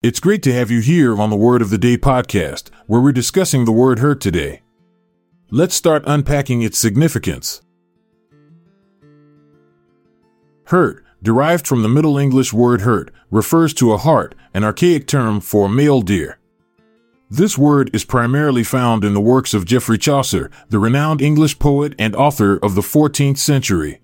[0.00, 3.10] It's great to have you here on the Word of the Day podcast, where we're
[3.10, 4.62] discussing the word hert today.
[5.50, 7.62] Let's start unpacking its significance.
[10.66, 15.40] Hert, derived from the Middle English word hert, refers to a hart, an archaic term
[15.40, 16.38] for a male deer.
[17.28, 21.96] This word is primarily found in the works of Geoffrey Chaucer, the renowned English poet
[21.98, 24.00] and author of the 14th century.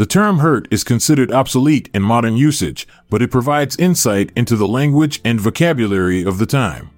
[0.00, 4.66] The term hert is considered obsolete in modern usage, but it provides insight into the
[4.66, 6.88] language and vocabulary of the time.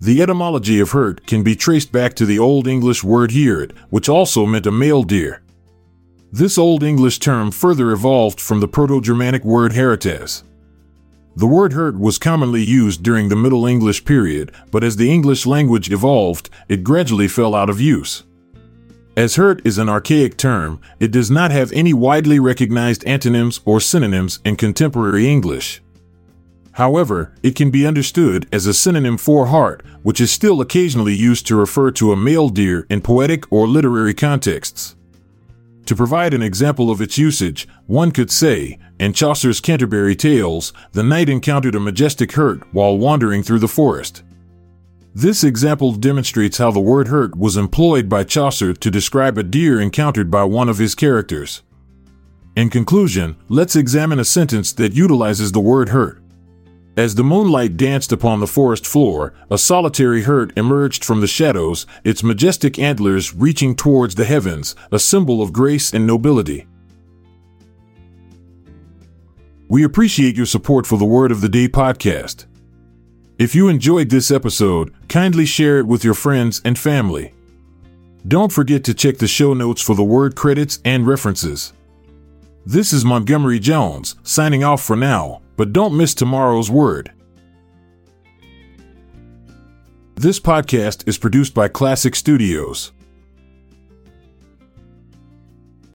[0.00, 4.08] The etymology of hert can be traced back to the Old English word heard, which
[4.08, 5.42] also meant a male deer.
[6.32, 10.42] This Old English term further evolved from the Proto Germanic word heritas.
[11.36, 15.44] The word hert was commonly used during the Middle English period, but as the English
[15.44, 18.22] language evolved, it gradually fell out of use.
[19.16, 23.80] As hert is an archaic term, it does not have any widely recognized antonyms or
[23.80, 25.80] synonyms in contemporary English.
[26.72, 31.46] However, it can be understood as a synonym for hart, which is still occasionally used
[31.46, 34.96] to refer to a male deer in poetic or literary contexts.
[35.86, 41.02] To provide an example of its usage, one could say, in Chaucer's Canterbury Tales, the
[41.02, 44.22] knight encountered a majestic hert while wandering through the forest.
[45.16, 49.80] This example demonstrates how the word hert was employed by Chaucer to describe a deer
[49.80, 51.62] encountered by one of his characters.
[52.54, 56.22] In conclusion, let's examine a sentence that utilizes the word hert.
[56.98, 61.86] As the moonlight danced upon the forest floor, a solitary hert emerged from the shadows,
[62.04, 66.66] its majestic antlers reaching towards the heavens, a symbol of grace and nobility.
[69.66, 72.44] We appreciate your support for the Word of the Day podcast.
[73.38, 77.34] If you enjoyed this episode, kindly share it with your friends and family.
[78.26, 81.74] Don't forget to check the show notes for the word credits and references.
[82.64, 87.12] This is Montgomery Jones, signing off for now, but don't miss tomorrow's word.
[90.14, 92.92] This podcast is produced by Klassic Studios.